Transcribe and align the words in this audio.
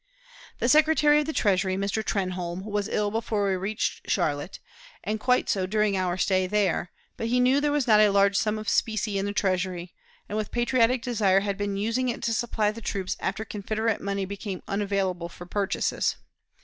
The 0.57 0.67
Secretary 0.67 1.19
of 1.19 1.27
the 1.27 1.31
Treasury, 1.31 1.75
Mr. 1.75 2.03
Trenholm, 2.03 2.65
was 2.65 2.87
ill 2.87 3.11
before 3.11 3.47
we 3.47 3.55
reached 3.55 4.09
Charlotte, 4.09 4.57
and 5.03 5.19
quite 5.19 5.47
so 5.47 5.67
during 5.67 5.95
our 5.95 6.17
stay 6.17 6.47
there, 6.47 6.89
but 7.17 7.27
he 7.27 7.39
knew 7.39 7.61
there 7.61 7.71
was 7.71 7.85
not 7.85 7.99
a 7.99 8.09
large 8.09 8.35
sum 8.35 8.57
of 8.57 8.67
specie 8.67 9.19
in 9.19 9.27
the 9.27 9.31
Treasury, 9.31 9.93
and 10.27 10.39
with 10.39 10.49
patriotic 10.49 11.03
desire 11.03 11.41
had 11.41 11.55
been 11.55 11.77
using 11.77 12.09
it 12.09 12.23
to 12.23 12.33
supply 12.33 12.71
the 12.71 12.81
troops 12.81 13.15
after 13.19 13.45
Confederate 13.45 14.01
money 14.01 14.25
became 14.25 14.63
unavailable 14.67 15.29
for 15.29 15.45
purchases. 15.45 16.15